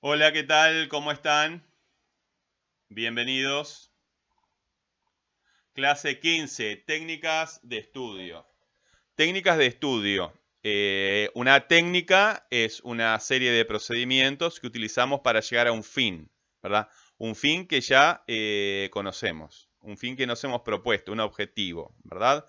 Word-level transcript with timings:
Hola, 0.00 0.32
¿qué 0.32 0.44
tal? 0.44 0.86
¿Cómo 0.86 1.10
están? 1.10 1.66
Bienvenidos. 2.88 3.92
Clase 5.72 6.20
15, 6.20 6.76
técnicas 6.86 7.58
de 7.64 7.78
estudio. 7.78 8.46
Técnicas 9.16 9.58
de 9.58 9.66
estudio. 9.66 10.32
Eh, 10.62 11.30
una 11.34 11.66
técnica 11.66 12.46
es 12.50 12.78
una 12.82 13.18
serie 13.18 13.50
de 13.50 13.64
procedimientos 13.64 14.60
que 14.60 14.68
utilizamos 14.68 15.22
para 15.22 15.40
llegar 15.40 15.66
a 15.66 15.72
un 15.72 15.82
fin, 15.82 16.30
¿verdad? 16.62 16.88
Un 17.16 17.34
fin 17.34 17.66
que 17.66 17.80
ya 17.80 18.22
eh, 18.28 18.90
conocemos, 18.92 19.68
un 19.80 19.98
fin 19.98 20.16
que 20.16 20.28
nos 20.28 20.44
hemos 20.44 20.60
propuesto, 20.60 21.10
un 21.10 21.18
objetivo, 21.18 21.96
¿verdad? 22.04 22.46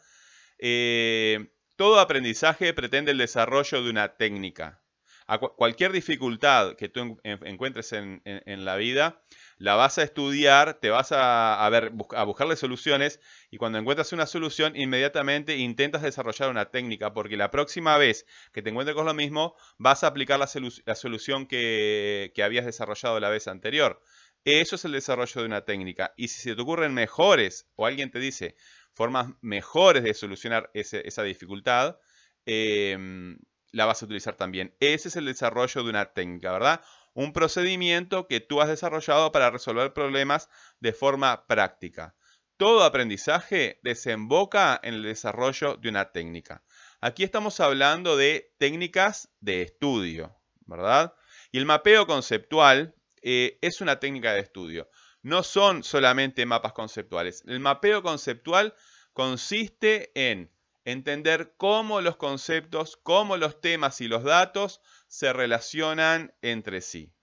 Eh, 0.59 1.49
todo 1.75 1.99
aprendizaje 1.99 2.75
pretende 2.75 3.11
el 3.11 3.17
desarrollo 3.17 3.81
de 3.81 3.89
una 3.89 4.17
técnica. 4.17 4.83
A 5.31 5.37
cualquier 5.37 5.91
dificultad 5.91 6.75
que 6.75 6.89
tú 6.89 7.19
encuentres 7.23 7.93
en, 7.93 8.65
la 8.65 8.77
vida, 8.77 9.21
la 9.59 9.75
vas 9.75 9.99
a 9.99 10.03
estudiar, 10.03 10.79
te 10.79 10.89
vas 10.89 11.11
a, 11.11 11.69
ver, 11.69 11.91
a 12.15 12.23
buscarle 12.23 12.55
soluciones 12.55 13.19
y 13.51 13.57
cuando 13.57 13.77
encuentras 13.77 14.11
una 14.11 14.25
solución, 14.25 14.75
inmediatamente 14.75 15.55
intentas 15.57 16.01
desarrollar 16.01 16.49
una 16.49 16.71
técnica 16.71 17.13
porque 17.13 17.37
la 17.37 17.51
próxima 17.51 17.95
vez 17.99 18.25
que 18.53 18.63
te 18.63 18.71
encuentres 18.71 18.95
con 18.95 19.05
lo 19.05 19.13
mismo, 19.13 19.55
vas 19.77 20.03
a 20.03 20.07
aplicar 20.07 20.39
la, 20.39 20.47
solución 20.95 21.45
que, 21.45 22.31
que 22.33 22.41
habías 22.41 22.65
desarrollado 22.65 23.19
la 23.19 23.29
vez 23.29 23.47
anterior. 23.47 24.01
Eso 24.45 24.77
es 24.77 24.85
el 24.85 24.93
desarrollo 24.93 25.41
de 25.41 25.45
una 25.45 25.63
técnica. 25.63 26.11
Y 26.17 26.29
si 26.29 26.41
se 26.41 26.55
te 26.55 26.61
ocurren 26.63 26.95
mejores 26.95 27.69
o 27.75 27.85
alguien 27.85 28.09
te 28.09 28.17
dice 28.17 28.55
formas 28.93 29.27
mejores 29.41 30.01
de 30.01 30.15
solucionar 30.15 30.71
esa 30.73 31.21
dificultad, 31.21 31.99
em, 32.47 33.37
la 33.71 33.85
vas 33.85 34.01
a 34.01 34.05
utilizar 34.05 34.35
también. 34.35 34.75
Ese 34.79 35.09
es 35.09 35.15
el 35.15 35.25
desarrollo 35.25 35.83
de 35.83 35.89
una 35.89 36.13
técnica, 36.13 36.51
¿verdad? 36.51 36.81
Un 37.13 37.33
procedimiento 37.33 38.27
que 38.27 38.39
tú 38.39 38.61
has 38.61 38.69
desarrollado 38.69 39.31
para 39.31 39.51
resolver 39.51 39.93
problemas 39.93 40.49
de 40.79 40.93
forma 40.93 41.45
práctica. 41.47 42.15
Todo 42.57 42.83
aprendizaje 42.83 43.79
desemboca 43.83 44.79
en 44.83 44.95
el 44.95 45.03
desarrollo 45.03 45.77
de 45.77 45.89
una 45.89 46.11
técnica. 46.11 46.63
Aquí 47.01 47.23
estamos 47.23 47.59
hablando 47.61 48.17
de 48.17 48.53
técnicas 48.57 49.29
de 49.39 49.61
estudio, 49.61 50.35
¿verdad? 50.65 51.13
Y 51.51 51.57
el 51.57 51.65
mapeo 51.65 52.05
conceptual 52.05 52.95
eh, 53.21 53.57
es 53.61 53.81
una 53.81 53.99
técnica 53.99 54.33
de 54.33 54.41
estudio. 54.41 54.89
No 55.21 55.43
son 55.43 55.83
solamente 55.83 56.45
mapas 56.45 56.73
conceptuales. 56.73 57.43
El 57.47 57.59
mapeo 57.59 58.03
conceptual 58.03 58.73
consiste 59.13 60.11
en 60.13 60.51
entender 60.91 61.53
cómo 61.57 62.01
los 62.01 62.17
conceptos, 62.17 62.97
cómo 63.03 63.37
los 63.37 63.61
temas 63.61 64.01
y 64.01 64.07
los 64.07 64.23
datos 64.23 64.81
se 65.07 65.33
relacionan 65.33 66.33
entre 66.41 66.81
sí, 66.81 67.13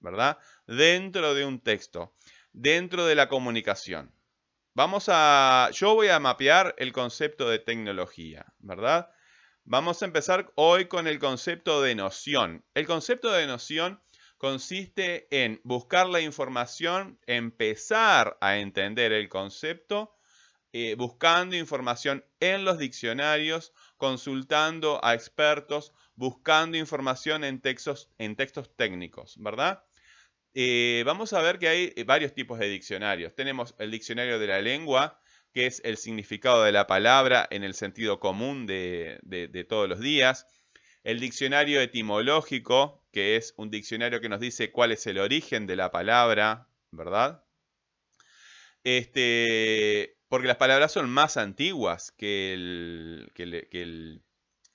¿verdad? 0.00 0.38
Dentro 0.66 1.34
de 1.34 1.44
un 1.44 1.60
texto, 1.60 2.14
dentro 2.52 3.06
de 3.06 3.14
la 3.14 3.28
comunicación. 3.28 4.12
Vamos 4.74 5.06
a, 5.08 5.70
yo 5.72 5.94
voy 5.94 6.08
a 6.08 6.20
mapear 6.20 6.74
el 6.78 6.92
concepto 6.92 7.48
de 7.48 7.58
tecnología, 7.58 8.52
¿verdad? 8.58 9.10
Vamos 9.64 10.02
a 10.02 10.04
empezar 10.04 10.52
hoy 10.54 10.86
con 10.86 11.06
el 11.06 11.18
concepto 11.18 11.82
de 11.82 11.94
noción. 11.94 12.64
El 12.74 12.86
concepto 12.86 13.32
de 13.32 13.46
noción 13.46 14.02
consiste 14.38 15.26
en 15.30 15.60
buscar 15.64 16.08
la 16.08 16.20
información, 16.20 17.18
empezar 17.26 18.36
a 18.40 18.58
entender 18.58 19.12
el 19.12 19.28
concepto 19.28 20.15
eh, 20.72 20.94
buscando 20.96 21.56
información 21.56 22.24
en 22.40 22.64
los 22.64 22.78
diccionarios, 22.78 23.72
consultando 23.96 25.04
a 25.04 25.14
expertos, 25.14 25.92
buscando 26.14 26.76
información 26.76 27.44
en 27.44 27.60
textos, 27.60 28.10
en 28.18 28.36
textos 28.36 28.74
técnicos, 28.76 29.36
¿verdad? 29.38 29.84
Eh, 30.58 31.02
vamos 31.04 31.34
a 31.34 31.42
ver 31.42 31.58
que 31.58 31.68
hay 31.68 31.92
eh, 31.96 32.04
varios 32.04 32.32
tipos 32.32 32.58
de 32.58 32.68
diccionarios. 32.68 33.34
Tenemos 33.34 33.74
el 33.78 33.90
diccionario 33.90 34.38
de 34.38 34.46
la 34.46 34.62
lengua, 34.62 35.20
que 35.52 35.66
es 35.66 35.82
el 35.84 35.98
significado 35.98 36.64
de 36.64 36.72
la 36.72 36.86
palabra 36.86 37.46
en 37.50 37.62
el 37.62 37.74
sentido 37.74 38.20
común 38.20 38.66
de, 38.66 39.66
todos 39.68 39.86
los 39.86 40.00
días. 40.00 40.46
El 41.04 41.20
diccionario 41.20 41.80
etimológico, 41.82 43.04
que 43.12 43.36
es 43.36 43.52
un 43.58 43.70
diccionario 43.70 44.22
que 44.22 44.30
nos 44.30 44.40
dice 44.40 44.72
cuál 44.72 44.92
es 44.92 45.06
el 45.06 45.18
origen 45.18 45.66
de 45.66 45.76
la 45.76 45.90
palabra, 45.90 46.68
¿verdad? 46.90 47.44
Este, 48.82 50.15
porque 50.28 50.48
las 50.48 50.56
palabras 50.56 50.92
son 50.92 51.08
más 51.08 51.36
antiguas 51.36 52.12
que, 52.12 52.56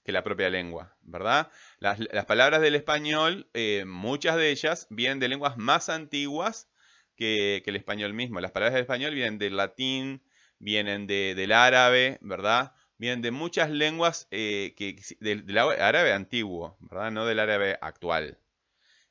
la 0.05 0.23
propia 0.23 0.49
lengua, 0.49 0.95
¿verdad? 1.01 1.49
Las, 1.79 1.99
palabras 2.25 2.61
del 2.61 2.75
español, 2.75 3.49
eh, 3.53 3.85
muchas 3.85 4.35
de 4.35 4.51
ellas 4.51 4.87
vienen 4.89 5.19
de 5.19 5.29
lenguas 5.29 5.57
más 5.57 5.89
antiguas 5.89 6.69
que, 7.15 7.63
el 7.65 7.75
español 7.75 8.13
mismo. 8.13 8.39
Las 8.39 8.51
palabras 8.51 8.73
del 8.73 8.83
español 8.83 9.13
vienen 9.13 9.37
del 9.37 9.57
latín, 9.57 10.23
vienen 10.59 11.07
del 11.07 11.51
árabe, 11.51 12.17
¿verdad? 12.21 12.73
Vienen 12.97 13.21
de 13.21 13.31
muchas 13.31 13.69
lenguas 13.69 14.27
eh, 14.31 14.73
que, 14.77 15.01
del, 15.19 15.57
árabe 15.57 16.13
antiguo, 16.13 16.77
¿verdad? 16.79 17.11
No 17.11 17.25
del 17.25 17.39
árabe 17.39 17.77
actual. 17.81 18.37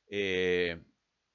Eh, 0.08 0.80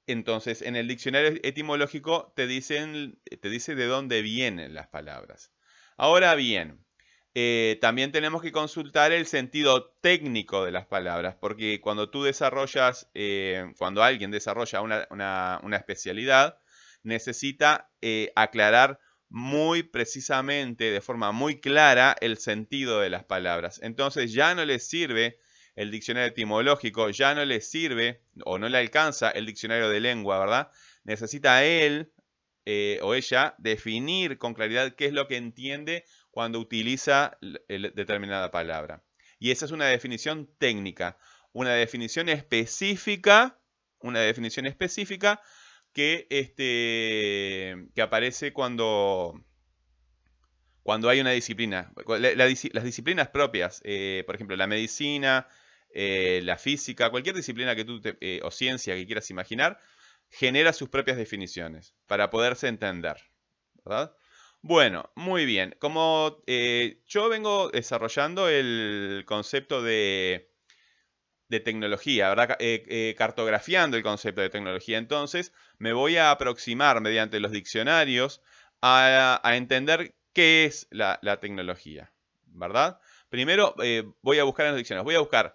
entonces, 0.06 0.62
en 0.62 0.76
el 0.76 0.88
diccionario 0.88 1.40
etimológico 1.42 2.32
te, 2.36 2.46
dicen, 2.46 3.18
te 3.40 3.48
dice 3.48 3.74
de 3.74 3.86
dónde 3.86 4.22
vienen 4.22 4.74
las 4.74 4.86
palabras. 4.88 5.52
Ahora 5.96 6.34
bien, 6.34 6.86
eh, 7.34 7.76
también 7.80 8.12
tenemos 8.12 8.40
que 8.40 8.50
consultar 8.50 9.12
el 9.12 9.26
sentido 9.26 9.90
técnico 10.00 10.64
de 10.64 10.72
las 10.72 10.86
palabras, 10.86 11.36
porque 11.38 11.80
cuando 11.80 12.08
tú 12.08 12.22
desarrollas, 12.22 13.10
eh, 13.14 13.74
cuando 13.78 14.02
alguien 14.02 14.30
desarrolla 14.30 14.80
una, 14.80 15.76
especialidad, 15.76 16.58
necesita 17.02 17.90
eh, 18.00 18.32
aclarar 18.36 19.00
muy 19.28 19.82
precisamente, 19.82 20.90
de 20.90 21.00
forma 21.00 21.32
muy 21.32 21.60
clara, 21.60 22.16
el 22.20 22.38
sentido 22.38 23.00
de 23.00 23.10
las 23.10 23.24
palabras. 23.24 23.80
Entonces 23.82 24.32
ya 24.32 24.54
no 24.54 24.64
le 24.64 24.78
sirve 24.78 25.38
el 25.76 25.90
diccionario 25.90 26.30
etimológico, 26.30 27.10
ya 27.10 27.34
no 27.34 27.44
le 27.44 27.60
sirve 27.60 28.22
o 28.44 28.58
no 28.58 28.68
le 28.68 28.78
alcanza 28.78 29.30
el 29.30 29.46
diccionario 29.46 29.88
de 29.90 30.00
lengua, 30.00 30.38
¿verdad? 30.38 30.70
Necesita 31.04 31.64
él 31.64 32.12
eh, 32.64 32.98
o 33.02 33.14
ella 33.14 33.54
definir 33.58 34.38
con 34.38 34.54
claridad 34.54 34.94
qué 34.96 35.06
es 35.06 35.12
lo 35.12 35.28
que 35.28 35.36
entiende 35.36 36.04
cuando 36.30 36.58
utiliza 36.58 37.38
determinada 37.68 38.50
palabra. 38.50 39.04
Y 39.38 39.50
esa 39.50 39.66
es 39.66 39.70
una 39.70 39.86
definición 39.86 40.50
técnica, 40.58 41.18
una 41.52 41.72
definición 41.74 42.28
específica, 42.28 43.60
una 44.00 44.20
definición 44.20 44.66
específica 44.66 45.40
que, 45.92 46.26
este, 46.30 47.88
que 47.94 48.02
aparece 48.02 48.52
cuando, 48.52 49.40
cuando 50.82 51.08
hay 51.08 51.20
una 51.20 51.30
disciplina. 51.30 51.92
las 52.06 52.84
disciplinas 52.84 53.28
propias, 53.28 53.80
eh, 53.84 54.22
por 54.26 54.34
ejemplo, 54.34 54.56
la 54.56 54.66
medicina, 54.66 55.46
eh, 55.98 56.42
la 56.44 56.58
física, 56.58 57.08
cualquier 57.08 57.34
disciplina 57.34 57.74
que 57.74 57.86
tú 57.86 58.02
eh, 58.20 58.40
o 58.44 58.50
ciencia 58.50 58.94
que 58.94 59.06
quieras 59.06 59.30
imaginar, 59.30 59.80
genera 60.28 60.74
sus 60.74 60.90
propias 60.90 61.16
definiciones 61.16 61.94
para 62.06 62.28
poderse 62.28 62.68
entender. 62.68 63.16
¿verdad? 63.82 64.14
Bueno, 64.60 65.10
muy 65.14 65.46
bien. 65.46 65.74
Como 65.78 66.42
eh, 66.46 67.00
yo 67.06 67.30
vengo 67.30 67.70
desarrollando 67.70 68.46
el 68.50 69.24
concepto 69.26 69.80
de, 69.80 70.50
de 71.48 71.60
tecnología, 71.60 72.28
¿verdad? 72.28 72.58
cartografiando 73.16 73.96
el 73.96 74.02
concepto 74.02 74.42
de 74.42 74.50
tecnología, 74.50 74.98
entonces 74.98 75.54
me 75.78 75.94
voy 75.94 76.18
a 76.18 76.30
aproximar 76.30 77.00
mediante 77.00 77.40
los 77.40 77.52
diccionarios 77.52 78.42
a, 78.82 79.40
entender 79.54 80.14
qué 80.34 80.66
es 80.66 80.88
la, 80.90 81.18
tecnología, 81.40 82.12
¿verdad? 82.48 83.00
Primero 83.30 83.74
voy 84.20 84.38
a 84.40 84.44
buscar 84.44 84.66
en 84.66 84.72
los 84.72 84.78
diccionarios, 84.78 85.06
voy 85.06 85.14
a 85.14 85.20
buscar 85.20 85.54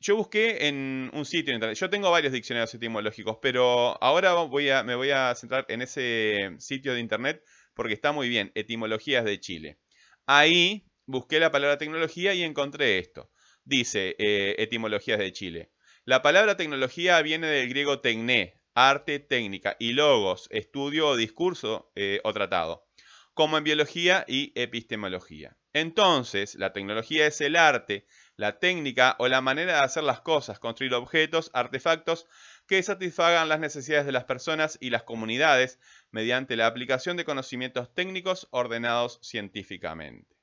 yo 0.00 0.16
busqué 0.16 0.68
en 0.68 1.10
un 1.14 1.24
sitio 1.24 1.50
en 1.50 1.56
internet. 1.56 1.78
Yo 1.78 1.90
tengo 1.90 2.10
varios 2.10 2.32
diccionarios 2.32 2.74
etimológicos, 2.74 3.38
pero 3.40 4.02
ahora 4.02 4.34
voy 4.34 4.70
a, 4.70 4.82
me 4.82 4.94
voy 4.94 5.10
a 5.10 5.34
centrar 5.34 5.66
en 5.68 5.82
ese 5.82 6.56
sitio 6.58 6.94
de 6.94 7.00
internet 7.00 7.42
porque 7.78 7.94
está 7.94 8.10
muy 8.10 8.28
bien, 8.28 8.50
Etimologías 8.56 9.24
de 9.24 9.38
Chile. 9.38 9.78
Ahí 10.26 10.84
busqué 11.06 11.38
la 11.38 11.52
palabra 11.52 11.78
tecnología 11.78 12.34
y 12.34 12.42
encontré 12.42 12.98
esto. 12.98 13.30
Dice 13.62 14.16
eh, 14.18 14.56
Etimologías 14.58 15.20
de 15.20 15.32
Chile. 15.32 15.70
La 16.04 16.20
palabra 16.20 16.56
tecnología 16.56 17.22
viene 17.22 17.46
del 17.46 17.68
griego 17.68 18.00
tecné, 18.00 18.60
arte, 18.74 19.20
técnica, 19.20 19.76
y 19.78 19.92
logos, 19.92 20.48
estudio 20.50 21.06
o 21.06 21.16
discurso 21.16 21.92
eh, 21.94 22.20
o 22.24 22.32
tratado, 22.32 22.88
como 23.32 23.56
en 23.56 23.62
biología 23.62 24.24
y 24.26 24.52
epistemología. 24.60 25.56
Entonces, 25.72 26.56
la 26.56 26.72
tecnología 26.72 27.28
es 27.28 27.40
el 27.40 27.54
arte, 27.54 28.08
la 28.38 28.60
técnica 28.60 29.16
o 29.18 29.26
la 29.26 29.40
manera 29.40 29.74
de 29.74 29.80
hacer 29.80 30.04
las 30.04 30.20
cosas, 30.20 30.60
construir 30.60 30.94
objetos, 30.94 31.50
artefactos 31.54 32.26
que 32.68 32.80
satisfagan 32.82 33.48
las 33.48 33.58
necesidades 33.58 34.06
de 34.06 34.12
las 34.12 34.24
personas 34.24 34.78
y 34.80 34.90
las 34.90 35.02
comunidades 35.02 35.80
mediante 36.12 36.56
la 36.56 36.68
aplicación 36.68 37.16
de 37.16 37.24
conocimientos 37.24 37.92
técnicos 37.92 38.46
ordenados 38.52 39.18
científicamente. 39.22 40.36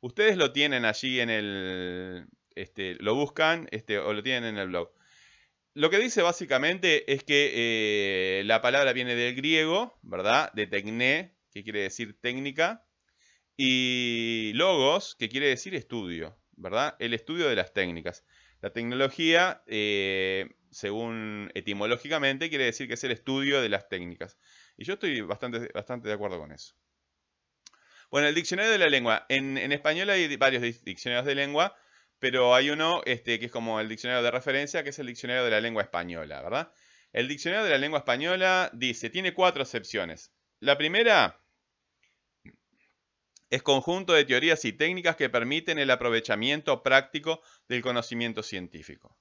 Ustedes 0.00 0.36
lo 0.36 0.52
tienen 0.52 0.84
allí 0.84 1.20
en 1.20 1.30
el, 1.30 2.26
este, 2.56 2.96
lo 2.96 3.14
buscan 3.14 3.68
este, 3.70 3.98
o 3.98 4.12
lo 4.12 4.22
tienen 4.22 4.44
en 4.44 4.58
el 4.58 4.68
blog. 4.68 4.92
lo 5.74 5.90
que 5.90 5.98
dice 5.98 6.22
básicamente 6.22 7.12
es 7.12 7.22
que 7.22 7.52
eh, 8.40 8.42
la 8.46 8.60
palabra 8.60 8.92
viene 8.92 9.14
del 9.14 9.36
griego, 9.36 9.96
¿verdad? 10.02 10.52
De 10.54 10.66
tecné, 10.66 11.36
que 11.52 11.62
quiere 11.62 11.82
decir 11.82 12.18
técnica, 12.20 12.84
y 13.56 14.52
logos, 14.54 15.16
que 15.16 15.28
quiere 15.28 15.48
decir 15.48 15.74
estudio, 15.74 16.37
¿verdad? 16.58 16.96
El 16.98 17.14
estudio 17.14 17.48
de 17.48 17.56
las 17.56 17.72
técnicas. 17.72 18.24
La 18.60 18.70
tecnología, 18.70 19.62
eh, 19.66 20.50
según 20.70 21.50
etimológicamente, 21.54 22.48
quiere 22.48 22.64
decir 22.64 22.88
que 22.88 22.94
es 22.94 23.04
el 23.04 23.12
estudio 23.12 23.62
de 23.62 23.68
las 23.68 23.88
técnicas. 23.88 24.36
Y 24.76 24.84
yo 24.84 24.94
estoy 24.94 25.20
bastante, 25.22 25.70
bastante 25.72 26.08
de 26.08 26.14
acuerdo 26.14 26.38
con 26.38 26.52
eso. 26.52 26.74
Bueno, 28.10 28.26
el 28.26 28.34
diccionario 28.34 28.72
de 28.72 28.78
la 28.78 28.88
lengua. 28.88 29.26
En, 29.28 29.56
español 29.72 30.10
hay 30.10 30.36
varios 30.36 30.62
diccionarios 30.84 31.26
de 31.26 31.34
lengua. 31.34 31.76
Pero 32.18 32.54
hay 32.54 32.70
uno 32.70 33.02
este, 33.04 33.38
que 33.38 33.46
es 33.46 33.52
como 33.52 33.78
el 33.78 33.88
diccionario 33.88 34.24
de 34.24 34.30
referencia, 34.32 34.82
que 34.82 34.90
es 34.90 34.98
el 34.98 35.06
diccionario 35.06 35.44
de 35.44 35.52
la 35.52 35.60
lengua 35.60 35.82
española, 35.84 36.42
¿verdad? 36.42 36.72
El 37.12 37.28
diccionario 37.28 37.64
de 37.64 37.70
la 37.70 37.78
lengua 37.78 38.00
española 38.00 38.70
dice, 38.74 39.08
tiene 39.08 39.34
cuatro 39.34 39.62
acepciones. 39.62 40.32
La 40.58 40.76
primera 40.76 41.40
es 43.50 43.62
conjunto 43.62 44.12
de 44.12 44.24
teorías 44.24 44.64
y 44.64 44.72
técnicas 44.72 45.16
que 45.16 45.30
permiten 45.30 45.78
el 45.78 45.90
aprovechamiento 45.90 46.82
práctico 46.82 47.42
del 47.68 47.82
conocimiento 47.82 48.42
científico. 48.42 49.16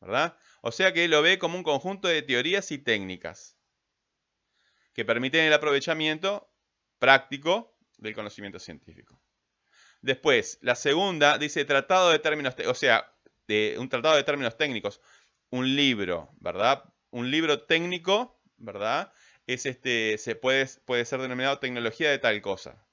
¿Verdad? 0.00 0.36
O 0.60 0.72
sea 0.72 0.92
que 0.92 1.08
lo 1.08 1.22
ve 1.22 1.38
como 1.38 1.56
un 1.56 1.62
conjunto 1.62 2.08
de 2.08 2.22
teorías 2.22 2.70
y 2.72 2.78
técnicas 2.78 3.56
que 4.92 5.04
permiten 5.04 5.44
el 5.44 5.52
aprovechamiento 5.52 6.50
práctico 6.98 7.76
del 7.98 8.14
conocimiento 8.14 8.58
científico. 8.58 9.20
Después, 10.02 10.58
la 10.62 10.74
segunda 10.74 11.38
dice 11.38 11.64
tratado 11.64 12.10
de 12.10 12.18
términos, 12.18 12.54
o 12.66 12.74
sea, 12.74 13.12
de, 13.48 13.76
un 13.78 13.88
tratado 13.88 14.16
de 14.16 14.24
términos 14.24 14.56
técnicos, 14.56 15.00
un 15.50 15.76
libro, 15.76 16.30
¿verdad? 16.40 16.84
Un 17.10 17.30
libro 17.30 17.62
técnico, 17.62 18.40
¿verdad? 18.56 19.12
Es 19.46 19.66
este, 19.66 20.18
se 20.18 20.34
puede, 20.34 20.66
puede 20.84 21.04
ser 21.04 21.20
denominado 21.20 21.58
tecnología 21.58 22.10
de 22.10 22.18
tal 22.18 22.40
cosa. 22.42 22.85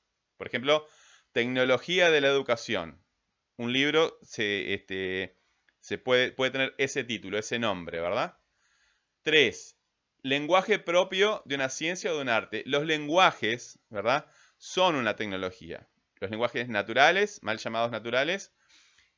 Por 0.44 0.50
ejemplo, 0.50 0.86
tecnología 1.32 2.12
de 2.12 2.20
la 2.20 2.28
educación. 2.28 3.02
Un 3.56 3.72
libro 3.72 4.20
se, 4.24 4.74
este, 4.74 5.38
se 5.80 5.98
puede, 5.98 6.34
puede 6.34 6.52
tener 6.52 6.76
ese 6.78 7.06
título, 7.06 7.38
ese 7.38 7.60
nombre, 7.60 8.02
¿verdad? 8.02 8.38
Tres, 9.22 9.80
lenguaje 10.22 10.80
propio 10.80 11.44
de 11.46 11.56
una 11.56 11.70
ciencia 11.70 12.12
o 12.12 12.18
de 12.18 12.24
un 12.24 12.28
arte. 12.28 12.64
Los 12.66 12.84
lenguajes, 12.86 13.80
¿verdad? 13.88 14.26
Son 14.58 14.96
una 14.96 15.16
tecnología. 15.16 15.88
Los 16.20 16.30
lenguajes 16.30 16.68
naturales, 16.68 17.42
mal 17.42 17.58
llamados 17.58 17.92
naturales, 17.92 18.54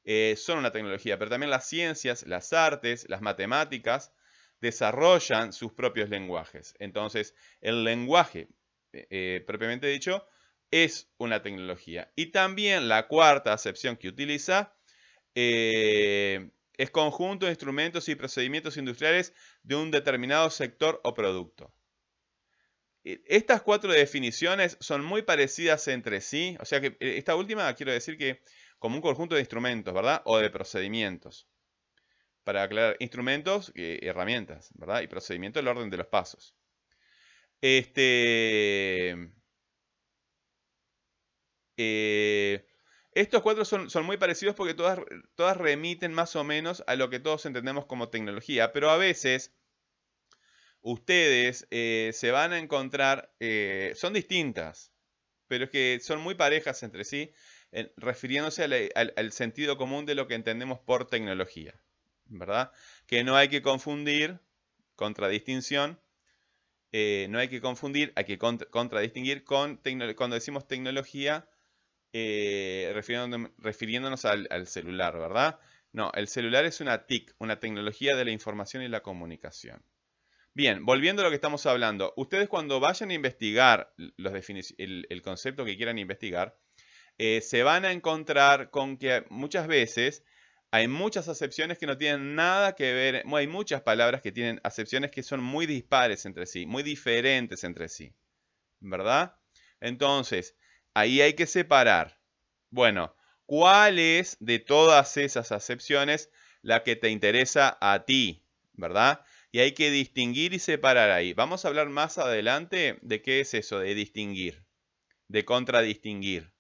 eh, 0.04 0.36
son 0.38 0.60
una 0.60 0.72
tecnología, 0.72 1.18
pero 1.18 1.32
también 1.32 1.50
las 1.50 1.68
ciencias, 1.68 2.22
las 2.28 2.54
artes, 2.54 3.10
las 3.10 3.22
matemáticas 3.22 4.14
desarrollan 4.62 5.54
sus 5.54 5.74
propios 5.74 6.08
lenguajes. 6.08 6.76
Entonces, 6.78 7.34
el 7.62 7.84
lenguaje, 7.84 8.48
eh, 8.94 9.08
eh, 9.10 9.44
propiamente 9.48 9.88
dicho, 9.88 10.24
es 10.84 11.10
una 11.18 11.42
tecnología. 11.42 12.12
Y 12.16 12.28
también 12.28 12.90
la 12.90 13.08
cuarta 13.08 13.54
acepción 13.54 13.98
que 13.98 14.10
utiliza 14.10 14.74
es 15.36 16.90
conjunto 16.92 17.46
de 17.46 17.52
instrumentos 17.52 18.08
y 18.10 18.16
procedimientos 18.16 18.78
industriales 18.78 19.34
de 19.64 19.76
un 19.76 19.92
determinado 19.92 20.50
sector 20.50 21.02
o 21.04 21.14
producto. 21.14 21.74
Eh, 23.06 23.22
estas 23.28 23.62
cuatro 23.62 23.94
definiciones 23.94 24.78
son 24.80 25.06
muy 25.06 25.22
parecidas 25.22 25.88
entre 25.88 26.22
sí, 26.22 26.58
o 26.60 26.66
sea 26.66 26.82
que 26.82 26.98
eh, 27.00 27.18
esta 27.18 27.36
última 27.36 27.74
quiero 27.76 27.92
decir 27.92 28.18
que 28.18 28.42
como 28.80 28.96
un 28.96 29.02
conjunto 29.02 29.36
de 29.36 29.42
instrumentos, 29.42 29.94
¿verdad? 29.94 30.22
O 30.26 30.38
de 30.40 30.50
procedimientos. 30.50 31.48
Para 32.44 32.64
aclarar, 32.64 32.98
instrumentos, 33.00 33.72
eh, 33.76 34.00
herramientas, 34.04 34.70
¿verdad? 34.76 35.02
Y 35.02 35.08
procedimiento, 35.08 35.60
el 35.60 35.68
orden 35.68 35.90
de 35.90 35.98
los 35.98 36.08
pasos. 36.08 36.56
Este... 37.62 39.32
estos 41.78 43.42
cuatro 43.42 43.64
son, 43.64 43.90
muy 44.06 44.18
parecidos 44.18 44.56
porque 44.56 44.74
todas, 44.74 45.58
remiten 45.58 46.14
más 46.14 46.36
o 46.36 46.44
menos 46.44 46.84
a 46.86 46.96
lo 46.96 47.10
que 47.10 47.22
todos 47.22 47.46
entendemos 47.46 47.86
como 47.86 48.10
tecnología, 48.10 48.74
pero 48.74 48.90
a 48.90 48.98
veces 48.98 49.54
ustedes 50.82 51.66
eh, 51.72 52.12
se 52.14 52.32
van 52.32 52.52
a 52.52 52.60
encontrar, 52.60 53.34
eh, 53.40 53.94
son 53.96 54.14
distintas, 54.14 54.92
pero 55.48 55.64
es 55.64 55.70
que 55.70 56.00
son 56.02 56.20
muy 56.22 56.36
parejas 56.36 56.84
entre 56.84 57.06
sí, 57.06 57.32
refiriéndose 57.96 58.92
al, 58.94 59.32
sentido 59.32 59.78
común 59.78 60.06
de 60.06 60.16
lo 60.16 60.28
que 60.28 60.36
entendemos 60.36 60.80
por 60.80 61.08
tecnología, 61.08 61.74
¿verdad? 62.26 62.72
Que 63.08 63.24
no 63.24 63.36
hay 63.36 63.48
que 63.48 63.62
confundir, 63.62 64.40
contradistinción, 64.96 66.00
eh, 66.92 67.28
no 67.30 67.40
hay 67.40 67.48
que 67.48 67.62
confundir, 67.62 68.14
hay 68.16 68.26
que 68.26 68.38
contradistinguir 68.38 69.44
con 69.44 69.82
cuando 70.16 70.36
decimos 70.36 70.68
tecnología, 70.68 71.48
refiriéndonos, 72.94 73.52
refiriéndonos 73.58 74.26
al, 74.26 74.68
celular, 74.68 75.18
¿verdad? 75.18 75.60
No, 75.92 76.12
el 76.14 76.28
celular 76.28 76.66
es 76.66 76.82
una 76.82 77.06
TIC, 77.06 77.36
una 77.40 77.60
tecnología 77.60 78.16
de 78.16 78.26
la 78.26 78.32
información 78.32 78.84
y 78.84 78.88
la 78.88 79.02
comunicación. 79.02 79.84
Bien, 80.54 80.86
volviendo 80.86 81.22
a 81.22 81.26
lo 81.26 81.32
que 81.32 81.36
estamos 81.36 81.66
hablando, 81.66 82.14
ustedes 82.16 82.48
cuando 82.48 82.80
vayan 82.80 83.12
a 83.12 83.14
investigar 83.14 83.94
los 83.98 84.34
el, 84.78 85.06
el, 85.10 85.22
concepto 85.22 85.66
que 85.66 85.76
quieran 85.76 85.98
investigar, 85.98 86.58
eh, 87.18 87.42
se 87.42 87.64
van 87.64 87.84
a 87.84 87.92
encontrar 87.92 88.70
con 88.70 88.98
que 88.98 89.26
muchas 89.30 89.68
veces 89.68 90.24
hay 90.72 90.88
muchas 90.88 91.28
acepciones 91.30 91.78
que 91.78 91.88
no 91.88 91.98
tienen 91.98 92.36
nada 92.36 92.76
que 92.76 92.94
ver, 92.94 93.24
hay 93.26 93.48
muchas 93.48 93.82
palabras 93.82 94.22
que 94.22 94.32
tienen 94.32 94.60
acepciones 94.64 95.12
que 95.12 95.24
son 95.24 95.42
muy 95.42 95.66
dispares 95.66 96.26
entre 96.26 96.46
sí, 96.46 96.66
muy 96.66 96.84
diferentes 96.84 97.64
entre 97.64 97.88
sí, 97.88 98.14
¿verdad? 98.80 99.36
Entonces, 99.80 100.56
ahí 100.96 101.22
hay 101.22 101.36
que 101.36 101.46
separar. 101.46 102.20
Bueno, 102.72 103.16
¿cuál 103.46 104.00
es 104.00 104.38
de 104.40 104.58
todas 104.58 105.18
esas 105.18 105.52
acepciones 105.52 106.32
la 106.64 106.82
que 106.84 106.96
te 106.96 107.12
interesa 107.12 107.78
a 107.80 108.06
ti, 108.06 108.44
¿verdad? 108.74 109.24
y 109.56 109.60
hay 109.60 109.72
que 109.72 109.90
distinguir 109.90 110.54
y 110.54 110.60
separar 110.60 111.12
ahí. 111.12 111.32
Vamos 111.32 111.64
a 111.64 111.70
hablar 111.70 111.88
más 111.88 112.18
adelante 112.18 113.00
de 113.02 113.22
qué 113.22 113.40
es 113.40 113.54
eso 113.54 113.80
de 113.80 113.96
distinguir, 113.96 114.66
de 115.30 115.46
contradistinguir, 115.46 116.52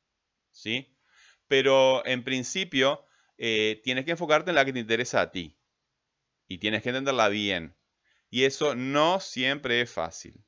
¿sí? 0.54 0.96
Pero 1.50 2.06
en 2.06 2.24
principio 2.24 3.04
eh, 3.38 3.82
tienes 3.84 4.06
que 4.06 4.12
enfocarte 4.12 4.52
en 4.52 4.56
la 4.56 4.64
que 4.64 4.72
te 4.72 4.80
interesa 4.80 5.20
a 5.20 5.32
ti 5.34 5.60
y 6.48 6.60
tienes 6.60 6.84
que 6.84 6.90
entenderla 6.92 7.28
bien. 7.28 7.76
Y 8.30 8.46
eso 8.46 8.76
no 8.76 9.20
siempre 9.20 9.82
es 9.82 9.92
fácil, 9.92 10.46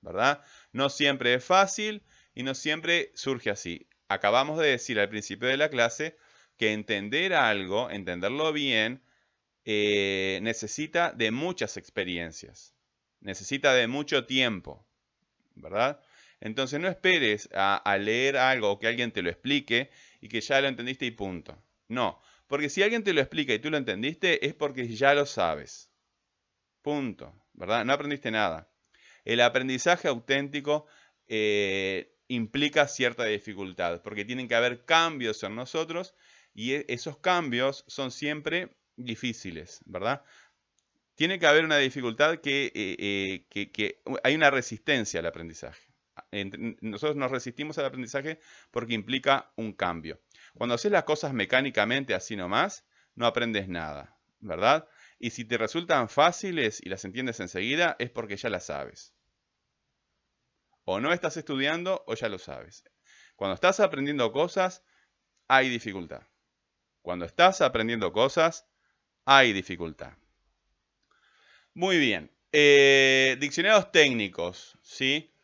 ¿verdad? 0.00 0.42
No 0.72 0.88
siempre 0.88 1.34
es 1.34 1.44
fácil 1.44 2.02
y 2.34 2.42
no 2.42 2.54
siempre 2.54 3.10
surge 3.14 3.50
así. 3.50 3.86
Acabamos 4.08 4.58
de 4.58 4.68
decir 4.68 5.00
al 5.00 5.08
principio 5.08 5.48
de 5.48 5.56
la 5.56 5.70
clase 5.70 6.16
que 6.56 6.72
entender 6.72 7.34
algo, 7.34 7.90
entenderlo 7.90 8.52
bien, 8.52 9.02
eh, 9.64 10.40
necesita 10.42 11.12
de 11.12 11.30
muchas 11.30 11.76
experiencias, 11.76 12.74
necesita 13.20 13.74
de 13.74 13.86
mucho 13.86 14.26
tiempo, 14.26 14.86
¿verdad? 15.54 16.00
Entonces 16.40 16.80
no 16.80 16.88
esperes 16.88 17.48
a, 17.54 17.96
leer 17.98 18.36
algo 18.36 18.72
o 18.72 18.78
que 18.80 18.88
alguien 18.88 19.12
te 19.12 19.22
lo 19.22 19.30
explique 19.30 19.90
y 20.20 20.28
que 20.28 20.40
ya 20.40 20.60
lo 20.60 20.66
entendiste 20.66 21.06
y 21.06 21.12
punto. 21.12 21.56
No, 21.86 22.20
porque 22.48 22.68
si 22.68 22.82
alguien 22.82 23.04
te 23.04 23.12
lo 23.12 23.20
explica 23.20 23.54
y 23.54 23.60
tú 23.60 23.70
lo 23.70 23.76
entendiste 23.76 24.44
es 24.44 24.52
porque 24.54 24.88
ya 24.88 25.14
lo 25.14 25.24
sabes. 25.24 25.90
Punto, 26.82 27.32
¿verdad? 27.52 27.84
No 27.84 27.92
aprendiste 27.92 28.32
nada. 28.32 28.68
El 29.24 29.40
aprendizaje 29.40 30.08
auténtico 30.08 30.86
eh, 31.28 32.11
implica 32.28 32.88
cierta 32.88 33.24
dificultad, 33.24 34.02
porque 34.02 34.24
tienen 34.24 34.48
que 34.48 34.54
haber 34.54 34.84
cambios 34.84 35.42
en 35.42 35.54
nosotros 35.54 36.14
y 36.54 36.74
e, 36.74 36.86
esos 36.88 37.18
cambios 37.18 37.84
son 37.86 38.10
siempre 38.10 38.76
difíciles, 38.96 39.80
¿verdad? 39.84 40.22
Tiene 41.14 41.38
que 41.38 41.46
haber 41.46 41.64
una 41.64 41.76
dificultad 41.78 42.38
que, 42.38 42.72
eh, 42.74 43.46
eh, 43.50 44.00
hay 44.24 44.34
una 44.34 44.50
resistencia 44.50 45.20
al 45.20 45.26
aprendizaje. 45.26 45.92
Nosotros 46.80 47.16
nos 47.16 47.30
resistimos 47.30 47.78
al 47.78 47.86
aprendizaje 47.86 48.38
porque 48.70 48.94
implica 48.94 49.52
un 49.56 49.72
cambio. 49.72 50.20
Cuando 50.54 50.74
haces 50.74 50.92
las 50.92 51.04
cosas 51.04 51.32
mecánicamente 51.32 52.14
así 52.14 52.36
nomás, 52.36 52.86
no 53.14 53.26
aprendes 53.26 53.68
nada, 53.68 54.16
¿verdad? 54.40 54.88
Y 55.18 55.30
si 55.30 55.44
te 55.44 55.58
resultan 55.58 56.08
fáciles 56.08 56.80
y 56.82 56.88
las 56.88 57.04
entiendes 57.04 57.40
enseguida, 57.40 57.96
es 57.98 58.10
porque 58.10 58.36
ya 58.36 58.50
las 58.50 58.66
sabes. 58.66 59.14
O 60.84 61.00
no 61.00 61.12
estás 61.12 61.36
estudiando 61.36 62.04
o 62.06 62.14
ya 62.14 62.28
lo 62.28 62.38
sabes. 62.38 62.84
Cuando 63.36 63.54
estás 63.54 63.80
aprendiendo 63.80 64.32
cosas, 64.32 64.84
hay 65.48 65.68
dificultad. 65.68 66.22
Cuando 67.02 67.24
estás 67.24 67.60
aprendiendo 67.60 68.12
cosas, 68.12 68.66
hay 69.24 69.52
dificultad. 69.52 70.12
Muy 71.74 71.98
bien. 71.98 72.30
Eh, 72.52 73.36
diccionarios 73.40 73.90
técnicos, 73.92 74.78
¿sí? 74.82 75.34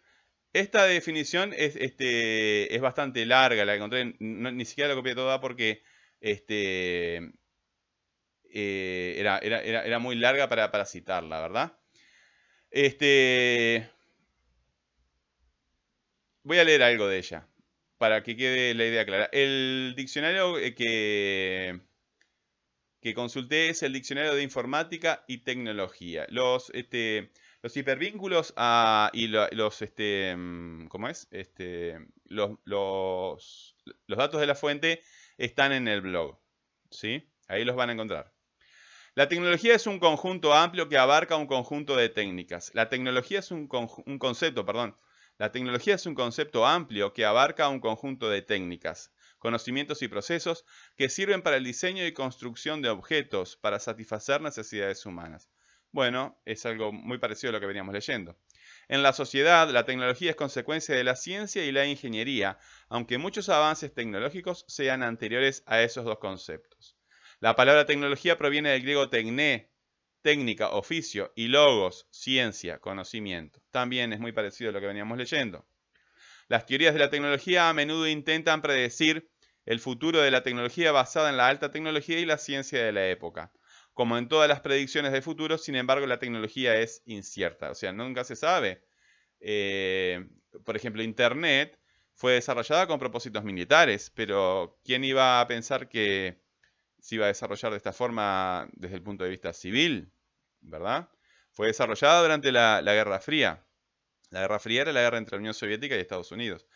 Esta 0.53 0.85
definición 0.85 1.55
es, 1.57 1.77
este, 1.77 2.75
es 2.75 2.81
bastante 2.81 3.25
larga, 3.27 3.65
la 3.65 3.75
encontré, 3.75 4.15
ni 4.19 4.65
siquiera 4.65 4.89
la 4.89 4.95
copié 4.95 5.15
toda 5.15 5.41
porque 5.41 5.83
este, 6.21 7.33
eh, 8.51 9.15
era, 9.19 9.39
era, 9.39 9.99
muy 9.99 10.17
larga 10.17 10.49
para, 10.49 10.71
para 10.71 10.87
citarla, 10.87 11.41
¿verdad? 11.41 11.79
Este, 12.71 13.91
voy 16.49 16.59
a 16.59 16.65
leer 16.65 16.83
algo 16.83 17.07
de 17.07 17.19
ella, 17.19 17.47
para 17.99 18.23
que 18.23 18.35
quede 18.35 18.75
la 18.75 18.87
idea 18.87 19.05
clara. 19.05 19.29
El 19.33 19.93
diccionario 19.97 20.59
eh, 20.59 20.75
que, 20.75 21.81
consulté 23.15 23.69
es 23.69 23.83
el 23.83 23.93
diccionario 23.93 24.35
de 24.35 24.43
informática 24.43 25.25
y 25.29 25.45
tecnología. 25.45 26.27
Los, 26.31 26.71
este, 26.75 27.33
los 27.63 27.77
hipervínculos 27.77 28.55
y 29.13 29.29
los, 29.29 29.83
este, 29.83 30.35
mm, 30.37 30.89
¿cómo 30.89 31.09
es? 31.09 31.29
Este, 31.31 31.99
los 32.25 33.77
datos 34.09 34.41
de 34.41 34.47
la 34.47 34.55
fuente 34.55 35.03
están 35.37 35.73
en 35.73 35.87
el 35.87 36.01
blog, 36.01 36.39
¿sí? 36.91 37.31
Ahí 37.47 37.67
los 37.67 37.77
van 37.77 37.91
a 37.91 37.93
encontrar. 37.93 38.33
La 39.15 39.29
tecnología 39.29 39.75
es 39.75 39.87
un 39.87 39.99
conjunto 39.99 40.55
amplio 40.55 40.89
que 40.89 40.97
abarca 40.97 41.37
un 41.37 41.47
conjunto 41.47 41.95
de 41.95 42.09
técnicas. 42.09 42.71
La 42.75 42.89
tecnología 42.89 43.41
es 43.41 43.51
un, 43.51 43.69
un 44.07 44.19
concepto, 44.19 44.65
perdón. 44.65 44.97
La 45.39 45.53
tecnología 45.53 45.95
es 45.95 46.05
un 46.05 46.17
concepto 46.17 46.67
amplio 46.67 47.13
que 47.13 47.25
abarca 47.25 47.69
un 47.69 47.79
conjunto 47.79 48.29
de 48.29 48.43
técnicas, 48.43 49.13
conocimientos 49.39 50.03
y 50.03 50.09
procesos 50.09 50.65
que 50.97 51.09
sirven 51.09 51.43
para 51.43 51.57
el 51.59 51.65
diseño 51.65 52.05
y 52.05 52.13
construcción 52.13 52.83
de 52.83 52.89
objetos 52.89 53.57
para 53.57 53.79
satisfacer 53.79 54.41
necesidades 54.41 55.07
humanas. 55.07 55.49
Bueno, 55.93 56.41
es 56.45 56.67
algo 56.67 56.93
muy 56.93 57.19
parecido 57.19 57.51
a 57.51 57.53
lo 57.53 57.61
que 57.61 57.67
veníamos 57.67 57.95
leyendo. 57.95 58.37
En 58.89 59.05
la 59.05 59.13
sociedad, 59.13 59.71
la 59.71 59.85
tecnología 59.85 60.31
es 60.31 60.37
consecuencia 60.37 60.97
de 60.97 61.05
la 61.05 61.15
ciencia 61.15 61.65
y 61.65 61.71
la 61.71 61.87
ingeniería, 61.87 62.59
aunque 62.89 63.17
muchos 63.17 63.49
avances 63.49 63.95
tecnológicos 63.95 64.65
sean 64.67 65.05
anteriores 65.05 65.63
a 65.67 65.81
esos 65.83 66.05
dos 66.05 66.19
conceptos. 66.19 66.97
La 67.39 67.55
palabra 67.55 67.87
tecnología 67.87 68.37
proviene 68.39 68.71
del 68.71 68.83
griego 68.83 69.09
tecné, 69.09 69.71
técnica, 70.29 70.69
oficio, 70.73 71.33
y 71.37 71.49
logos, 71.49 72.07
ciencia, 72.11 72.81
conocimiento. 72.81 73.63
También 73.71 74.13
es 74.13 74.21
muy 74.21 74.33
parecido 74.33 74.69
a 74.69 74.73
lo 74.75 74.81
que 74.83 74.87
veníamos 74.87 75.17
leyendo. 75.17 75.67
Las 76.49 76.67
teorías 76.67 76.93
de 76.93 77.01
la 77.01 77.09
tecnología 77.09 77.71
a 77.71 77.73
menudo 77.73 78.07
intentan 78.07 78.61
predecir 78.61 79.31
el 79.65 79.81
futuro 79.81 80.21
de 80.21 80.31
la 80.31 80.43
tecnología 80.43 80.93
basada 80.93 81.31
en 81.31 81.39
la 81.39 81.49
alta 81.49 81.71
tecnología 81.71 82.19
y 82.19 82.27
la 82.27 82.37
ciencia 82.37 82.85
de 82.85 82.93
la 82.93 83.09
época. 83.09 83.53
Como 83.95 84.19
en 84.19 84.29
todas 84.29 84.51
las 84.51 84.61
predicciones 84.61 85.13
de 85.13 85.23
futuro, 85.23 85.57
sin 85.57 85.77
embargo, 85.77 86.07
la 86.07 86.19
tecnología 86.19 86.79
es 86.79 87.03
incierta, 87.07 87.71
o 87.71 87.75
sea, 87.75 87.93
nunca 87.93 88.23
se 88.23 88.37
sabe. 88.37 88.85
Eh, 89.41 90.29
por 90.63 90.77
ejemplo, 90.77 91.03
Internet 91.03 91.81
fue 92.13 92.35
desarrollada 92.35 92.87
con 92.87 92.99
propósitos 92.99 93.45
militares, 93.45 94.13
pero 94.15 94.79
¿quién 94.85 95.05
iba 95.05 95.41
a 95.41 95.47
pensar 95.47 95.89
que 95.89 96.43
se 97.01 97.15
iba 97.15 97.25
a 97.25 97.29
desarrollar 97.29 97.71
de 97.71 97.79
esta 97.79 97.95
forma 97.95 98.69
desde 98.73 98.97
el 98.97 99.03
punto 99.03 99.25
de 99.25 99.31
vista 99.31 99.55
civil, 99.55 100.13
¿verdad? 100.61 101.09
Fue 101.53 101.69
desarrollada 101.69 102.23
durante 102.23 102.53
la, 102.53 102.81
Guerra 102.83 103.21
Fría. 103.21 103.65
La 104.31 104.41
Guerra 104.41 104.59
Fría 104.59 104.83
era 104.83 104.93
la 104.93 105.01
guerra 105.01 105.19
entre 105.19 105.37
la 105.37 105.41
Unión 105.41 105.55
Soviética 105.55 105.97
y 105.97 106.01
Estados 106.01 106.33
Unidos. 106.33 106.67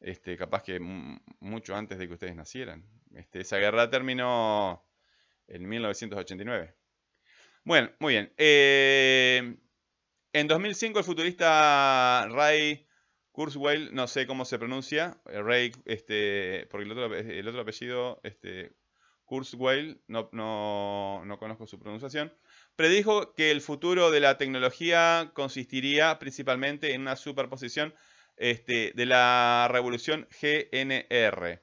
Este, 0.00 0.36
capaz 0.36 0.62
que 0.62 0.80
mucho 0.80 1.76
antes 1.76 1.98
de 1.98 2.08
que 2.08 2.14
ustedes 2.14 2.34
nacieran. 2.34 2.84
Este, 3.14 3.40
esa 3.40 3.58
guerra 3.58 3.90
terminó 3.90 4.84
en 5.46 5.68
1989. 5.68 6.74
Bueno, 7.64 7.90
muy 7.98 8.14
bien. 8.14 8.32
Eh, 8.36 9.56
en 10.32 10.48
2005 10.48 10.98
el 10.98 11.04
futurista 11.04 12.26
Ray 12.30 12.86
Kurzweil, 13.32 13.94
no 13.94 14.06
sé 14.06 14.26
cómo 14.26 14.44
se 14.44 14.58
pronuncia, 14.58 15.18
Ray, 15.24 15.72
este, 15.86 16.66
porque 16.70 16.84
el 16.84 16.92
otro, 16.92 17.14
el 17.14 17.48
otro 17.48 17.62
apellido, 17.62 18.20
Kurzweil, 19.24 20.02
no, 20.06 20.28
conozco 21.38 21.66
su 21.66 21.78
pronunciación, 21.78 22.32
predijo 22.76 23.34
que 23.34 23.50
el 23.50 23.60
futuro 23.60 24.10
de 24.10 24.20
la 24.20 24.38
tecnología 24.38 25.30
consistiría 25.34 26.18
principalmente 26.18 26.94
en 26.94 27.02
una 27.02 27.16
superposición 27.16 27.94
este, 28.36 28.92
de 28.94 29.06
la 29.06 29.68
revolución 29.70 30.28
GNR, 30.40 31.62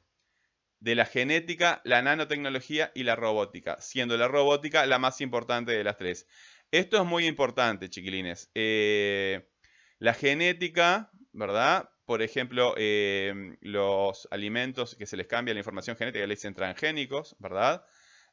de 0.79 0.95
la 0.95 1.05
genética, 1.05 1.81
la 1.83 2.01
nanotecnología 2.01 2.91
y 2.95 3.03
la 3.03 3.15
robótica, 3.15 3.81
siendo 3.81 4.17
la 4.17 4.27
robótica 4.27 4.85
la 4.85 4.99
más 4.99 5.21
importante 5.21 5.71
de 5.71 5.83
las 5.83 5.97
tres. 5.97 6.27
Esto 6.71 6.97
es 7.01 7.05
muy 7.05 7.25
importante, 7.25 7.89
chiquilines. 7.89 8.51
Eh, 8.53 9.49
la 9.97 10.13
genética, 10.13 11.11
¿verdad? 11.33 11.89
por 12.09 12.23
ejemplo, 12.23 12.73
em, 12.75 13.55
los 13.61 14.27
alimentos 14.31 14.95
que 14.95 15.05
se 15.05 15.15
les 15.15 15.27
cambia 15.27 15.53
la 15.53 15.59
información 15.59 15.95
genética, 15.95 16.25
le 16.25 16.33
dicen 16.33 16.55
transgénicos, 16.55 17.35
¿verdad? 17.37 17.85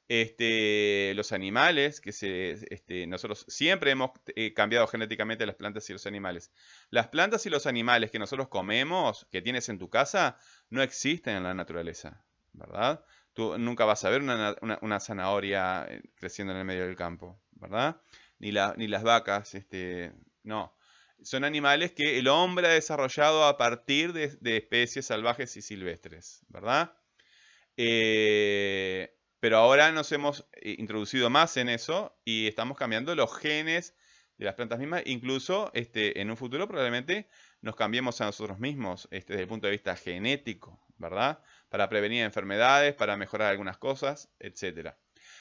Este, 0.09 1.13
los 1.15 1.33
animales, 1.33 2.01
que 2.01 2.13
se, 2.13 2.53
este, 2.71 3.07
nosotros 3.07 3.45
siempre 3.49 3.91
hemos 3.91 4.11
eh, 4.37 4.55
cambiado 4.55 4.87
genéticamente 4.87 5.47
las 5.47 5.57
plantas 5.57 5.89
y 5.91 5.93
los 5.93 6.07
animales. 6.07 6.53
Las 6.91 7.09
plantas 7.09 7.45
y 7.47 7.51
los 7.51 7.67
animales 7.67 8.11
que 8.11 8.19
nosotros 8.19 8.49
comemos, 8.49 9.27
que 9.33 9.43
tienes 9.43 9.69
en 9.69 9.79
tu 9.79 9.91
casa, 9.91 10.39
no 10.71 10.83
existen 10.83 11.37
en 11.37 11.43
la 11.43 11.55
naturaleza, 11.55 12.25
¿verdad? 12.53 13.05
Tú 13.33 13.59
nunca 13.59 13.85
vas 13.85 14.05
a 14.05 14.11
ver 14.11 14.23
una, 14.23 15.01
zanahoria 15.01 15.87
eh, 15.89 16.03
creciendo 16.15 16.53
en 16.53 16.61
el 16.61 16.65
medio 16.65 16.87
del 16.87 16.97
campo, 16.97 17.41
¿verdad? 17.53 18.01
Ni, 18.39 18.53
ni 18.77 18.89
las 18.89 19.03
vacas, 19.03 19.55
este, 19.55 20.13
no 20.45 20.77
son 21.23 21.45
animales 21.45 21.93
que 21.93 22.19
el 22.19 22.29
hombre 22.29 22.69
ha 22.69 22.71
desarrollado 22.71 23.45
a 23.45 23.57
partir 23.57 24.13
de, 24.13 24.57
especies 24.57 25.07
salvajes 25.07 25.57
y 25.57 25.63
silvestres, 25.63 26.45
¿verdad? 26.49 26.95
Eh, 27.77 29.16
pero 29.41 29.59
ahora 29.59 29.93
nos 29.93 30.11
hemos 30.13 30.47
eh, 30.53 30.77
introducido 30.79 31.31
más 31.31 31.57
en 31.57 31.69
eso 31.69 32.17
y 32.25 32.47
estamos 32.47 32.77
cambiando 32.77 33.15
los 33.15 33.37
genes 33.37 33.95
de 34.39 34.45
las 34.45 34.55
plantas 34.55 34.79
mismas. 34.79 35.03
Incluso 35.07 35.71
este, 35.75 36.21
en 36.21 36.31
un 36.31 36.37
futuro 36.37 36.69
probablemente 36.69 37.29
nos 37.61 37.77
cambiemos 37.77 38.21
a 38.21 38.27
nosotros 38.27 38.59
mismos 38.59 39.09
este, 39.11 39.35
desde 39.35 39.43
el 39.43 39.49
punto 39.49 39.67
de 39.67 39.73
vista 39.73 39.97
genético, 39.97 40.81
¿verdad? 40.99 41.41
Para 41.69 41.89
prevenir 41.89 42.23
enfermedades, 42.23 42.95
para 42.95 43.17
mejorar 43.17 43.51
algunas 43.51 43.79
cosas, 43.79 44.31
etc. 44.39 44.95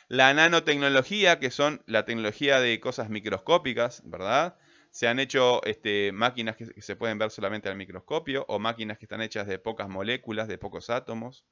La 0.07 0.33
nanotecnología, 0.33 1.39
que 1.39 1.51
son 1.51 1.81
la 1.85 2.05
tecnología 2.05 2.59
de 2.59 2.79
cosas 2.79 3.09
microscópicas, 3.09 4.01
¿verdad? 4.05 4.57
Se 4.91 5.07
han 5.07 5.19
hecho 5.19 5.63
este, 5.65 6.11
máquinas 6.13 6.55
que, 6.55 6.81
se 6.81 6.95
pueden 6.95 7.17
ver 7.17 7.31
solamente 7.31 7.69
al 7.69 7.75
microscopio 7.75 8.45
o 8.47 8.59
máquinas 8.59 8.97
que 8.97 9.05
están 9.05 9.21
hechas 9.21 9.47
de 9.47 9.59
pocas 9.59 9.89
moléculas, 9.89 10.47
de 10.47 10.57
pocos 10.57 10.89
átomos. 10.89 11.45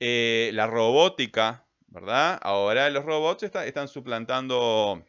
Eh, 0.00 0.50
la 0.54 0.66
robótica, 0.66 1.66
¿verdad? 1.86 2.38
Ahora 2.42 2.88
los 2.90 3.04
robots 3.04 3.42
están 3.42 3.88
suplantando 3.88 5.04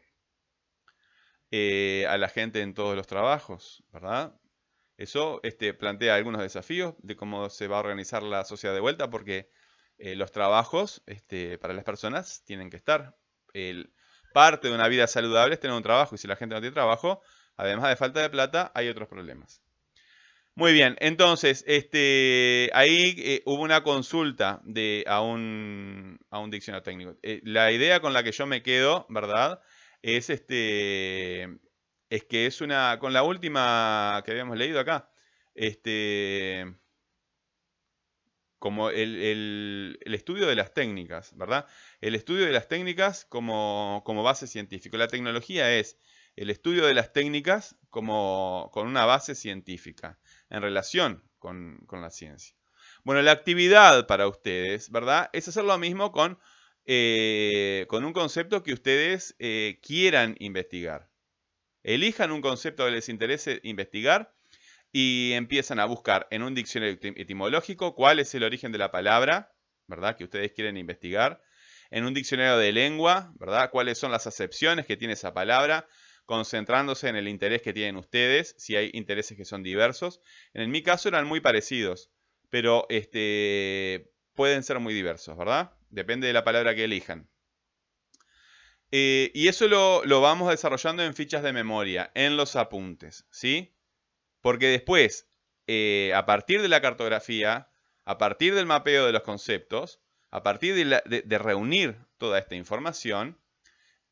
eh, 1.49 2.05
a 2.07 2.17
la 2.17 2.29
gente 2.29 2.61
en 2.61 2.73
todos 2.73 2.95
los 2.95 3.07
trabajos, 3.07 3.83
¿verdad? 3.91 4.35
Eso 4.97 5.39
este, 5.43 5.73
plantea 5.73 6.15
algunos 6.15 6.41
desafíos 6.41 6.95
de 6.99 7.15
cómo 7.15 7.49
se 7.49 7.67
va 7.67 7.77
a 7.77 7.79
organizar 7.79 8.21
la 8.21 8.45
sociedad 8.45 8.75
de 8.75 8.81
vuelta, 8.81 9.09
porque 9.09 9.49
eh, 9.97 10.15
los 10.15 10.31
trabajos 10.31 11.01
este, 11.07 11.57
para 11.57 11.73
las 11.73 11.83
personas 11.85 12.43
tienen 12.43 12.69
que 12.69 12.77
estar. 12.77 13.17
El, 13.53 13.93
parte 14.33 14.67
de 14.67 14.75
una 14.75 14.87
vida 14.87 15.07
saludable 15.07 15.55
es 15.55 15.59
tener 15.59 15.75
un 15.75 15.83
trabajo. 15.83 16.15
Y 16.15 16.17
si 16.17 16.27
la 16.27 16.35
gente 16.35 16.55
no 16.55 16.61
tiene 16.61 16.73
trabajo, 16.73 17.21
además 17.57 17.89
de 17.89 17.95
falta 17.95 18.21
de 18.21 18.29
plata, 18.29 18.71
hay 18.75 18.89
otros 18.89 19.07
problemas. 19.07 19.61
Muy 20.55 20.73
bien, 20.73 20.97
entonces, 20.99 21.63
este, 21.65 22.69
ahí 22.73 23.15
eh, 23.17 23.41
hubo 23.45 23.63
una 23.63 23.83
consulta 23.83 24.61
de, 24.65 25.03
a, 25.07 25.21
un, 25.21 26.19
diccionario 26.49 26.83
técnico. 26.83 27.17
Eh, 27.23 27.41
la 27.45 27.71
idea 27.71 28.01
con 28.01 28.13
la 28.13 28.21
que 28.23 28.31
yo 28.33 28.45
me 28.45 28.61
quedo, 28.61 29.05
¿verdad? 29.09 29.61
Es, 30.01 30.29
este, 30.29 31.43
es 32.09 32.25
que 32.25 32.45
es 32.47 32.61
una, 32.61 32.97
con 32.99 33.13
la 33.13 33.23
última 33.23 34.21
que 34.25 34.31
habíamos 34.31 34.57
leído 34.57 34.79
acá, 34.79 35.09
este, 35.55 36.65
como 38.59 38.89
el, 38.91 39.97
estudio 40.05 40.47
de 40.47 40.55
las 40.55 40.73
técnicas, 40.73 41.35
¿verdad? 41.37 41.65
El 42.01 42.13
estudio 42.15 42.45
de 42.45 42.51
las 42.51 42.67
técnicas 42.67 43.25
como, 43.25 44.03
base 44.23 44.47
científica. 44.47 44.97
La 44.97 45.07
tecnología 45.07 45.73
es 45.75 45.97
el 46.35 46.49
estudio 46.49 46.85
de 46.85 46.93
las 46.93 47.13
técnicas 47.13 47.77
como, 47.89 48.69
con 48.73 48.87
una 48.87 49.05
base 49.05 49.33
científica 49.33 50.19
en 50.51 50.61
relación 50.61 51.23
con, 51.39 51.87
la 51.91 52.11
ciencia. 52.11 52.55
Bueno, 53.03 53.21
la 53.21 53.31
actividad 53.31 54.05
para 54.05 54.27
ustedes, 54.27 54.91
¿verdad? 54.91 55.29
Es 55.33 55.47
hacer 55.47 55.63
lo 55.63 55.77
mismo 55.77 56.11
con, 56.11 56.37
eh, 56.85 57.87
un 57.89 58.13
concepto 58.13 58.61
que 58.61 58.73
ustedes 58.73 59.35
eh, 59.39 59.79
quieran 59.81 60.35
investigar. 60.39 61.09
Elijan 61.83 62.31
un 62.31 62.41
concepto 62.41 62.85
que 62.85 62.91
les 62.91 63.09
interese 63.09 63.59
investigar 63.63 64.35
y 64.91 65.31
empiezan 65.33 65.79
a 65.79 65.85
buscar 65.85 66.27
en 66.29 66.43
un 66.43 66.53
diccionario 66.53 66.99
etimológico 67.15 67.95
cuál 67.95 68.19
es 68.19 68.35
el 68.35 68.43
origen 68.43 68.71
de 68.71 68.77
la 68.77 68.91
palabra, 68.91 69.53
¿verdad? 69.87 70.15
Que 70.15 70.25
ustedes 70.25 70.51
quieren 70.51 70.77
investigar. 70.77 71.41
En 71.89 72.05
un 72.05 72.13
diccionario 72.13 72.57
de 72.57 72.71
lengua, 72.71 73.33
¿verdad? 73.39 73.71
Cuáles 73.71 73.97
son 73.97 74.11
las 74.11 74.27
acepciones 74.27 74.85
que 74.85 74.95
tiene 74.95 75.13
esa 75.13 75.33
palabra, 75.33 75.87
concentrándose 76.31 77.09
en 77.09 77.17
el 77.17 77.27
interés 77.27 77.61
que 77.61 77.73
tienen 77.73 77.97
ustedes, 77.97 78.55
si 78.57 78.77
hay 78.77 78.89
intereses 78.93 79.35
que 79.35 79.43
son 79.43 79.63
diversos. 79.63 80.21
En 80.53 80.71
mi 80.71 80.81
caso 80.81 81.09
eran 81.09 81.27
muy 81.27 81.41
parecidos, 81.41 82.09
pero 82.49 82.85
este, 82.87 84.13
pueden 84.33 84.63
ser 84.63 84.79
muy 84.79 84.93
diversos, 84.93 85.37
¿verdad? 85.37 85.73
Depende 85.89 86.27
de 86.27 86.33
la 86.33 86.45
palabra 86.45 86.73
que 86.73 86.85
elijan. 86.85 87.29
Eh, 88.91 89.31
y 89.33 89.49
eso 89.49 89.67
lo, 89.67 90.05
lo, 90.05 90.21
vamos 90.21 90.49
desarrollando 90.49 91.03
en 91.03 91.15
fichas 91.15 91.43
de 91.43 91.51
memoria, 91.51 92.13
en 92.15 92.37
los 92.37 92.55
apuntes, 92.55 93.27
¿sí? 93.29 93.75
Porque 94.39 94.67
después, 94.67 95.27
eh, 95.67 96.13
a 96.15 96.25
partir 96.25 96.61
de 96.61 96.69
la 96.69 96.79
cartografía, 96.79 97.73
a 98.05 98.17
partir 98.17 98.55
del 98.55 98.67
mapeo 98.67 99.05
de 99.05 99.11
los 99.11 99.23
conceptos, 99.23 99.99
a 100.29 100.43
partir 100.43 100.75
de, 100.75 101.37
reunir 101.39 101.97
toda 102.17 102.39
esta 102.39 102.55
información, 102.55 103.37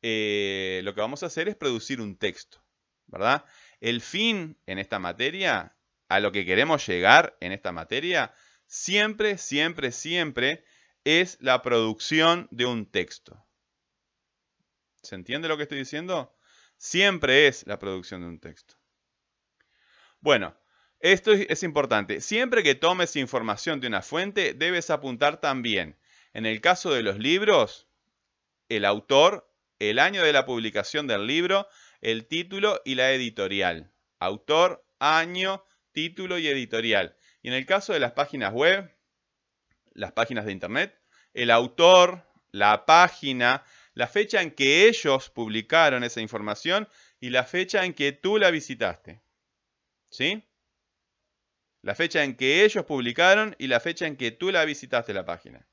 eh, 0.02 0.80
lo 0.84 0.94
que 0.94 1.00
vamos 1.00 1.22
a 1.22 1.26
hacer 1.26 1.48
es 1.48 1.56
producir 1.56 2.00
un 2.00 2.16
texto, 2.16 2.62
¿verdad? 3.06 3.44
El 3.80 4.00
fin 4.00 4.58
en 4.66 4.78
esta 4.78 4.98
materia, 4.98 5.76
a 6.08 6.20
lo 6.20 6.32
que 6.32 6.44
queremos 6.44 6.86
llegar 6.86 7.36
en 7.40 7.52
esta 7.52 7.72
materia, 7.72 8.34
siempre, 8.66 9.38
siempre, 9.38 9.92
siempre 9.92 10.64
es 11.04 11.38
la 11.40 11.62
producción 11.62 12.48
de 12.50 12.66
un 12.66 12.86
texto. 12.86 13.44
¿Se 15.02 15.14
entiende 15.14 15.48
lo 15.48 15.56
que 15.56 15.64
estoy 15.64 15.78
diciendo? 15.78 16.36
Siempre 16.76 17.46
es 17.46 17.66
la 17.66 17.78
producción 17.78 18.20
de 18.22 18.28
un 18.28 18.38
texto. 18.38 18.76
Bueno, 20.20 20.54
esto 21.00 21.32
es 21.32 21.62
importante. 21.62 22.20
Siempre 22.20 22.62
que 22.62 22.74
tomes 22.74 23.16
información 23.16 23.80
de 23.80 23.86
una 23.86 24.02
fuente, 24.02 24.52
debes 24.52 24.90
apuntar 24.90 25.40
también, 25.40 25.96
en 26.34 26.44
el 26.44 26.60
caso 26.60 26.92
de 26.92 27.02
los 27.02 27.18
libros, 27.18 27.88
el 28.68 28.84
autor, 28.84 29.49
el 29.80 29.98
año 29.98 30.22
de 30.22 30.32
la 30.32 30.44
publicación 30.44 31.06
del 31.06 31.26
libro, 31.26 31.66
el 32.00 32.26
título 32.26 32.80
y 32.84 32.94
la 32.94 33.12
editorial. 33.12 33.90
Autor, 34.20 34.86
año, 34.98 35.64
título 35.92 36.38
y 36.38 36.46
editorial. 36.46 37.16
Y 37.42 37.48
en 37.48 37.54
el 37.54 37.66
caso 37.66 37.92
de 37.94 38.00
las 38.00 38.12
páginas 38.12 38.52
web, 38.52 38.94
las 39.94 40.12
páginas 40.12 40.44
de 40.44 40.52
internet, 40.52 41.00
el 41.32 41.50
autor, 41.50 42.30
la 42.52 42.84
página, 42.84 43.64
la 43.94 44.06
fecha 44.06 44.42
en 44.42 44.50
que 44.50 44.86
ellos 44.86 45.30
publicaron 45.30 46.04
esa 46.04 46.20
información 46.20 46.86
y 47.18 47.30
la 47.30 47.44
fecha 47.44 47.84
en 47.84 47.94
que 47.94 48.12
tú 48.12 48.38
la 48.38 48.50
visitaste. 48.50 49.22
¿Sí? 50.10 50.46
La 51.80 51.94
fecha 51.94 52.22
en 52.22 52.36
que 52.36 52.64
ellos 52.64 52.84
publicaron 52.84 53.56
y 53.58 53.68
la 53.68 53.80
fecha 53.80 54.06
en 54.06 54.16
que 54.16 54.30
tú 54.30 54.50
la 54.50 54.66
visitaste 54.66 55.14
la 55.14 55.24
página. 55.24 55.66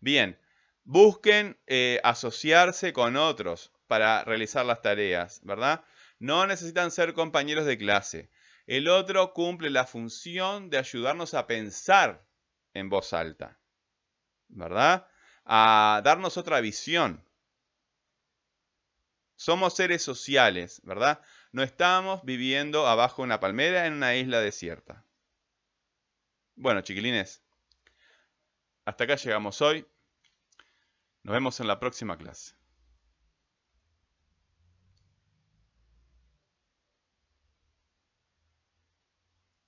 Bien, 0.00 0.38
busquen 0.84 1.58
eh, 1.66 2.00
asociarse 2.04 2.92
con 2.92 3.16
otros 3.16 3.72
para 3.86 4.24
realizar 4.24 4.64
las 4.64 4.82
tareas, 4.82 5.40
¿verdad? 5.44 5.84
No 6.18 6.46
necesitan 6.46 6.90
ser 6.90 7.14
compañeros 7.14 7.66
de 7.66 7.78
clase. 7.78 8.30
El 8.66 8.88
otro 8.88 9.32
cumple 9.32 9.70
la 9.70 9.86
función 9.86 10.70
de 10.70 10.78
ayudarnos 10.78 11.34
a 11.34 11.46
pensar 11.46 12.24
en 12.74 12.88
voz 12.88 13.12
alta, 13.12 13.58
¿verdad? 14.48 15.06
A 15.44 16.00
darnos 16.04 16.36
otra 16.36 16.60
visión. 16.60 17.24
Somos 19.36 19.74
seres 19.74 20.02
sociales, 20.02 20.80
¿verdad? 20.84 21.20
No 21.50 21.62
estamos 21.62 22.24
viviendo 22.24 22.86
abajo 22.86 23.22
de 23.22 23.26
una 23.26 23.40
palmera 23.40 23.86
en 23.86 23.94
una 23.94 24.14
isla 24.14 24.40
desierta. 24.40 25.04
Bueno, 26.54 26.80
chiquilines, 26.82 27.42
hasta 28.84 29.04
acá 29.04 29.16
llegamos 29.16 29.60
hoy. 29.60 29.84
Nos 31.24 31.32
vemos 31.34 31.58
en 31.60 31.68
la 31.68 31.78
próxima 31.80 32.16
clase. 32.16 32.54